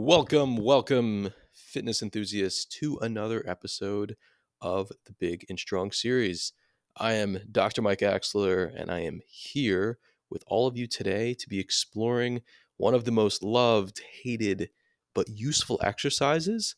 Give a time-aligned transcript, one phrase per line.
[0.00, 4.16] Welcome, welcome, fitness enthusiasts, to another episode
[4.62, 6.52] of the Big and Strong series.
[6.96, 7.82] I am Dr.
[7.82, 9.98] Mike Axler, and I am here
[10.30, 12.42] with all of you today to be exploring
[12.76, 14.70] one of the most loved, hated,
[15.16, 16.76] but useful exercises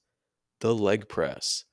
[0.61, 1.66] the leg press.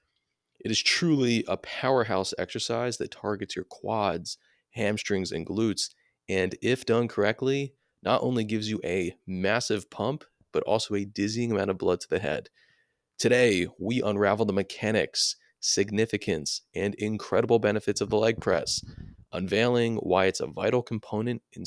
[0.59, 4.37] It is truly a powerhouse exercise that targets your quads,
[4.71, 5.91] hamstrings, and glutes,
[6.27, 7.73] and if done correctly,
[8.03, 12.09] not only gives you a massive pump, but also a dizzying amount of blood to
[12.09, 12.49] the head.
[13.17, 18.83] Today, we unravel the mechanics, significance, and incredible benefits of the leg press,
[19.33, 21.63] unveiling why it's a vital component in,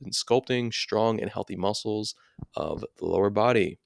[0.00, 2.14] in sculpting strong and healthy muscles
[2.54, 3.78] of the lower body.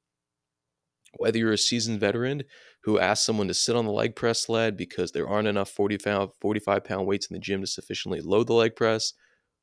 [1.16, 2.44] Whether you're a seasoned veteran
[2.84, 6.30] who asks someone to sit on the leg press sled because there aren't enough 45,
[6.40, 9.12] 45 pound weights in the gym to sufficiently load the leg press,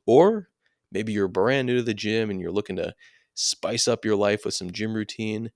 [0.05, 0.49] or
[0.91, 2.93] maybe you're brand new to the gym and you're looking to
[3.37, 5.51] spice up your life with some gym routine,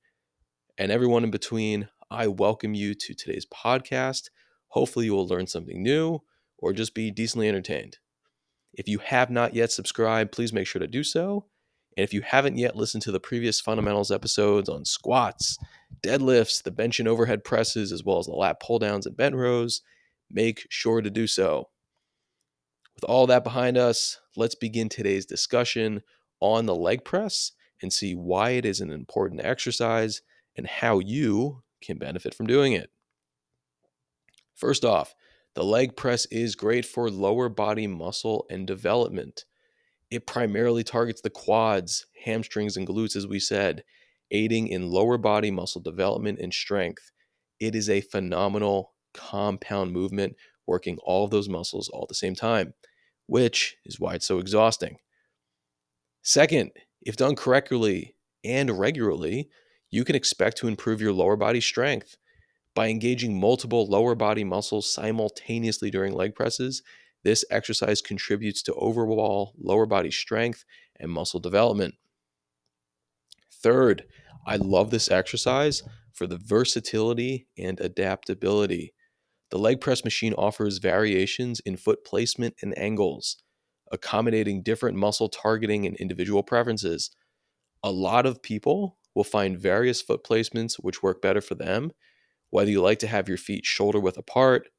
[0.77, 4.29] and everyone in between, I welcome you to today's podcast.
[4.67, 6.19] Hopefully, you will learn something new
[6.59, 7.97] or just be decently entertained.
[8.73, 11.47] If you have not yet subscribed, please make sure to do so.
[11.97, 15.57] And if you haven't yet listened to the previous fundamentals episodes on squats,
[16.03, 19.33] deadlifts, the bench and overhead presses, as well as the lat pull downs and bent
[19.33, 19.81] rows,
[20.29, 21.69] make sure to do so.
[22.93, 26.03] With all that behind us, let's begin today's discussion
[26.39, 30.21] on the leg press and see why it is an important exercise
[30.55, 32.89] and how you can benefit from doing it.
[34.55, 35.15] First off,
[35.55, 39.45] the leg press is great for lower body muscle and development.
[40.09, 43.83] It primarily targets the quads, hamstrings, and glutes, as we said,
[44.29, 47.11] aiding in lower body muscle development and strength.
[47.59, 50.35] It is a phenomenal compound movement,
[50.67, 52.73] working all of those muscles all at the same time,
[53.27, 54.97] which is why it's so exhausting.
[56.23, 56.71] Second,
[57.01, 59.49] if done correctly and regularly,
[59.89, 62.17] you can expect to improve your lower body strength.
[62.73, 66.81] By engaging multiple lower body muscles simultaneously during leg presses,
[67.23, 70.63] this exercise contributes to overall lower body strength
[70.99, 71.95] and muscle development.
[73.51, 74.05] Third,
[74.47, 75.83] I love this exercise
[76.13, 78.93] for the versatility and adaptability.
[79.49, 83.37] The leg press machine offers variations in foot placement and angles
[83.91, 87.11] accommodating different muscle targeting and individual preferences.
[87.83, 91.91] A lot of people will find various foot placements which work better for them,
[92.49, 94.69] whether you like to have your feet shoulder width apart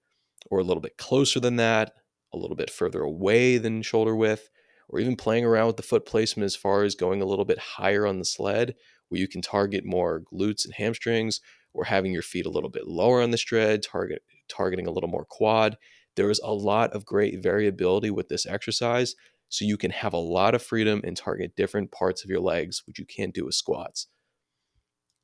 [0.51, 1.93] or a little bit closer than that,
[2.33, 4.49] a little bit further away than shoulder width,
[4.89, 7.59] or even playing around with the foot placement as far as going a little bit
[7.59, 8.75] higher on the sled
[9.09, 11.41] where you can target more glutes and hamstrings
[11.75, 15.09] or having your feet a little bit lower on the tread, target targeting a little
[15.09, 15.77] more quad.
[16.17, 19.15] There is a lot of great variability with this exercise,
[19.49, 22.83] so you can have a lot of freedom and target different parts of your legs,
[22.87, 24.09] which you can't do with squats.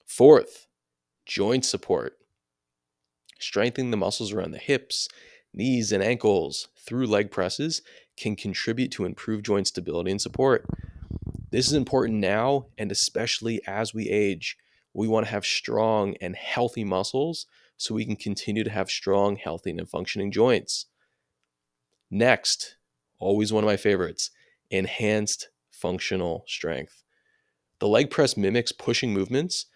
[0.06, 0.66] Fourth,
[1.26, 2.14] joint support.
[3.38, 5.08] Strengthening the muscles around the hips,
[5.54, 7.82] knees, and ankles through leg presses
[8.16, 10.66] can contribute to improved joint stability and support.
[11.50, 14.56] This is important now and especially as we age.
[14.92, 17.46] We want to have strong and healthy muscles
[17.78, 20.86] so we can continue to have strong, healthy, and functioning joints.
[22.10, 22.76] Next,
[23.18, 24.30] always one of my favorites
[24.70, 27.04] enhanced functional strength.
[27.78, 29.66] The leg press mimics pushing movements,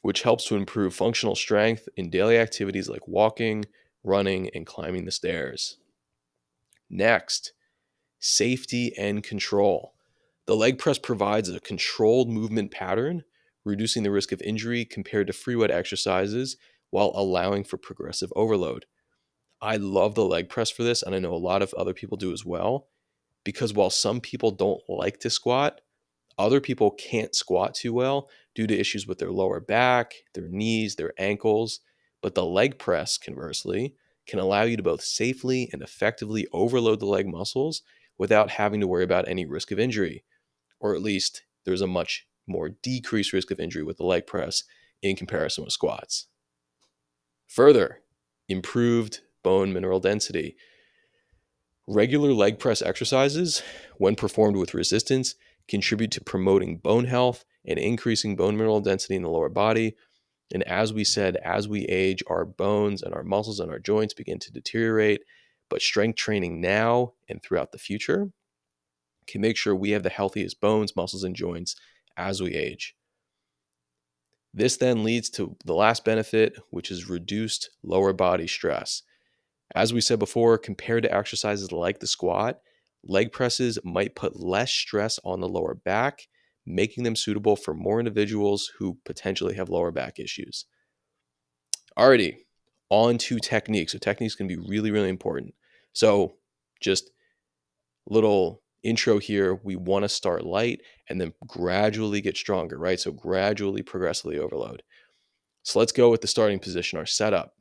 [0.00, 3.66] which helps to improve functional strength in daily activities like walking,
[4.02, 5.76] running, and climbing the stairs.
[6.88, 7.52] Next,
[8.18, 9.92] safety and control.
[10.46, 13.24] The leg press provides a controlled movement pattern
[13.66, 16.56] reducing the risk of injury compared to free weight exercises
[16.90, 18.86] while allowing for progressive overload.
[19.60, 22.16] I love the leg press for this, and I know a lot of other people
[22.16, 22.88] do as well.
[23.44, 25.80] Because while some people don't like to squat,
[26.38, 30.96] other people can't squat too well due to issues with their lower back, their knees,
[30.96, 31.80] their ankles.
[32.22, 33.94] But the leg press, conversely,
[34.26, 37.82] can allow you to both safely and effectively overload the leg muscles
[38.18, 40.24] without having to worry about any risk of injury.
[40.80, 44.64] Or at least there's a much more decreased risk of injury with the leg press
[45.02, 46.26] in comparison with squats.
[47.48, 48.00] Further,
[48.48, 50.56] improved bone mineral density.
[51.86, 53.62] Regular leg press exercises,
[53.98, 55.36] when performed with resistance,
[55.68, 59.96] contribute to promoting bone health and increasing bone mineral density in the lower body.
[60.52, 64.14] And as we said, as we age, our bones and our muscles and our joints
[64.14, 65.22] begin to deteriorate.
[65.68, 68.30] But strength training now and throughout the future
[69.26, 71.74] can make sure we have the healthiest bones, muscles, and joints
[72.16, 72.94] as we age.
[74.54, 79.02] This then leads to the last benefit, which is reduced lower body stress.
[79.74, 82.60] As we said before, compared to exercises like the squat,
[83.04, 86.28] leg presses might put less stress on the lower back,
[86.64, 90.64] making them suitable for more individuals who potentially have lower back issues.
[91.98, 92.36] Alrighty,
[92.88, 93.90] on to technique.
[93.90, 95.54] So, techniques can be really, really important.
[95.92, 96.36] So,
[96.80, 97.10] just
[98.08, 99.54] little intro here.
[99.62, 103.00] We want to start light and then gradually get stronger, right?
[103.00, 104.82] So, gradually, progressively overload.
[105.62, 107.54] So, let's go with the starting position, our setup.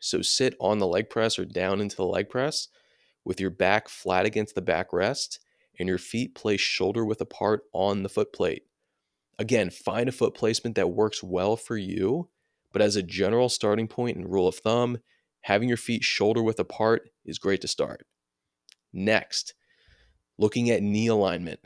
[0.00, 2.68] So, sit on the leg press or down into the leg press
[3.24, 5.38] with your back flat against the backrest
[5.78, 8.64] and your feet placed shoulder width apart on the foot plate.
[9.38, 12.28] Again, find a foot placement that works well for you,
[12.72, 14.98] but as a general starting point and rule of thumb,
[15.42, 18.06] having your feet shoulder width apart is great to start.
[18.92, 19.54] Next,
[20.42, 21.60] looking at knee alignment.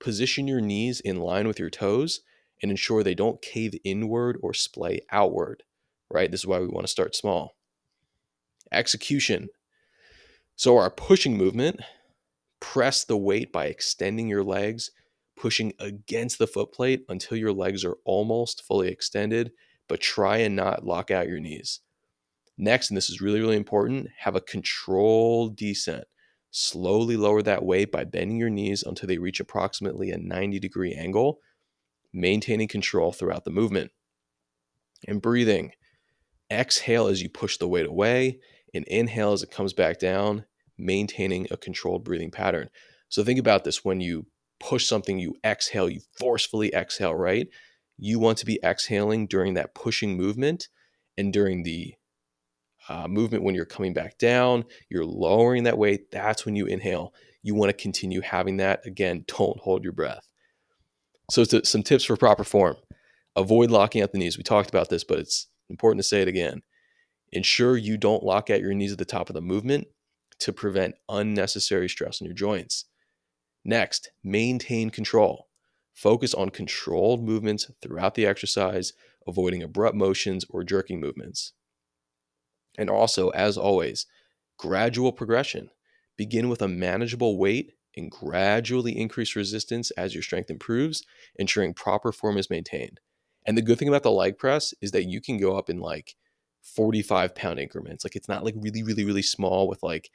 [0.00, 2.22] Position your knees in line with your toes
[2.62, 5.62] and ensure they don't cave inward or splay outward,
[6.10, 6.30] right?
[6.30, 7.56] This is why we want to start small.
[8.72, 9.48] Execution.
[10.56, 11.80] So, our pushing movement
[12.60, 14.90] Press the weight by extending your legs,
[15.36, 19.52] pushing against the foot plate until your legs are almost fully extended,
[19.88, 21.80] but try and not lock out your knees.
[22.56, 26.04] Next, and this is really, really important, have a controlled descent.
[26.50, 30.94] Slowly lower that weight by bending your knees until they reach approximately a 90 degree
[30.94, 31.40] angle,
[32.12, 33.90] maintaining control throughout the movement.
[35.06, 35.72] And breathing.
[36.50, 38.40] Exhale as you push the weight away,
[38.72, 40.46] and inhale as it comes back down,
[40.78, 42.70] maintaining a controlled breathing pattern.
[43.08, 44.26] So think about this when you
[44.60, 47.48] push something, you exhale, you forcefully exhale, right?
[47.98, 50.68] You want to be exhaling during that pushing movement
[51.16, 51.94] and during the
[52.88, 56.10] uh, movement when you're coming back down, you're lowering that weight.
[56.10, 57.14] That's when you inhale.
[57.42, 58.86] You want to continue having that.
[58.86, 60.26] Again, don't hold your breath.
[61.30, 62.76] So, some tips for proper form
[63.36, 64.36] avoid locking out the knees.
[64.36, 66.62] We talked about this, but it's important to say it again.
[67.32, 69.86] Ensure you don't lock out your knees at the top of the movement
[70.40, 72.86] to prevent unnecessary stress on your joints.
[73.64, 75.48] Next, maintain control.
[75.94, 78.92] Focus on controlled movements throughout the exercise,
[79.26, 81.52] avoiding abrupt motions or jerking movements.
[82.78, 84.06] And also, as always,
[84.56, 85.68] gradual progression.
[86.16, 91.04] Begin with a manageable weight and gradually increase resistance as your strength improves,
[91.36, 93.00] ensuring proper form is maintained.
[93.46, 95.80] And the good thing about the leg press is that you can go up in
[95.80, 96.14] like
[96.62, 98.04] 45 pound increments.
[98.04, 100.10] Like it's not like really, really, really small with like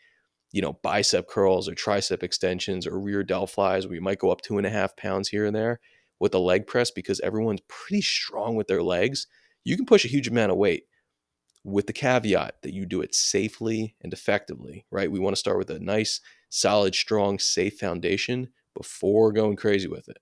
[0.54, 4.30] you know, bicep curls or tricep extensions or rear delt flies where you might go
[4.30, 5.80] up two and a half pounds here and there
[6.19, 9.27] with the leg press because everyone's pretty strong with their legs.
[9.65, 10.83] You can push a huge amount of weight
[11.63, 15.12] with the caveat that you do it safely and effectively, right?
[15.12, 16.19] We want to start with a nice,
[16.50, 20.18] solid, strong, safe foundation before going crazy with it.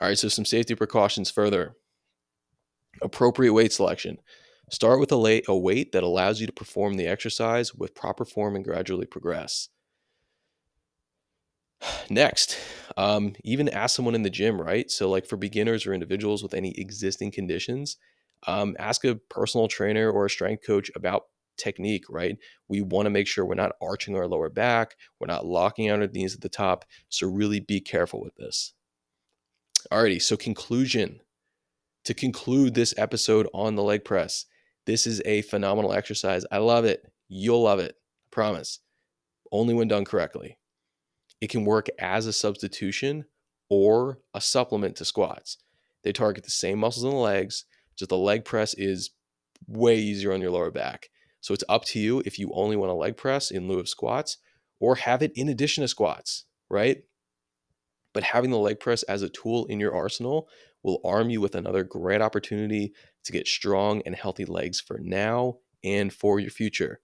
[0.00, 1.76] All right, so some safety precautions further.
[3.00, 4.18] Appropriate weight selection.
[4.70, 8.56] Start with a, a weight that allows you to perform the exercise with proper form
[8.56, 9.68] and gradually progress.
[12.10, 12.58] Next,
[12.96, 14.90] um, even ask someone in the gym, right?
[14.90, 17.96] So, like for beginners or individuals with any existing conditions,
[18.46, 21.24] um, ask a personal trainer or a strength coach about
[21.56, 22.36] technique, right?
[22.68, 26.00] We want to make sure we're not arching our lower back, we're not locking out
[26.00, 26.84] our knees at the top.
[27.08, 28.74] So, really be careful with this.
[29.90, 31.20] Alrighty, so conclusion.
[32.06, 34.46] To conclude this episode on the leg press,
[34.86, 36.44] this is a phenomenal exercise.
[36.50, 37.02] I love it.
[37.28, 37.94] You'll love it.
[37.94, 38.80] I promise.
[39.52, 40.58] Only when done correctly.
[41.40, 43.24] It can work as a substitution
[43.68, 45.58] or a supplement to squats.
[46.02, 47.64] They target the same muscles in the legs,
[47.96, 49.10] just the leg press is
[49.66, 51.08] way easier on your lower back.
[51.40, 53.88] So it's up to you if you only want a leg press in lieu of
[53.88, 54.38] squats
[54.80, 57.02] or have it in addition to squats, right?
[58.12, 60.48] But having the leg press as a tool in your arsenal
[60.82, 62.92] will arm you with another great opportunity
[63.24, 67.00] to get strong and healthy legs for now and for your future.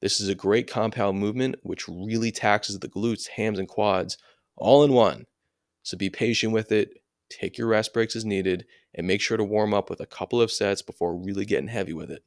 [0.00, 4.18] This is a great compound movement which really taxes the glutes, hams, and quads
[4.56, 5.26] all in one.
[5.82, 6.90] So be patient with it,
[7.30, 10.40] take your rest breaks as needed, and make sure to warm up with a couple
[10.40, 12.24] of sets before really getting heavy with it.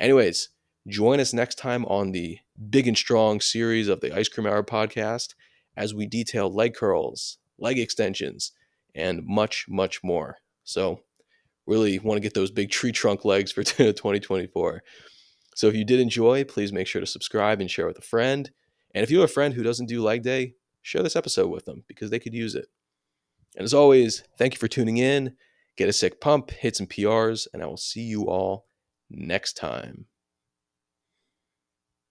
[0.00, 0.48] Anyways,
[0.88, 2.38] join us next time on the
[2.70, 5.34] Big and Strong series of the Ice Cream Hour podcast
[5.76, 8.52] as we detail leg curls, leg extensions,
[8.94, 10.38] and much, much more.
[10.64, 11.00] So,
[11.66, 14.82] really want to get those big tree trunk legs for 2024.
[15.54, 18.50] So, if you did enjoy, please make sure to subscribe and share with a friend.
[18.94, 21.66] And if you have a friend who doesn't do leg day, share this episode with
[21.66, 22.68] them because they could use it.
[23.56, 25.36] And as always, thank you for tuning in.
[25.76, 28.66] Get a sick pump, hit some PRs, and I will see you all
[29.10, 30.06] next time.